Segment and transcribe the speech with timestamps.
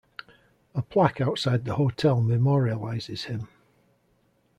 [0.73, 3.47] A plaque outside the hotel memorializes him.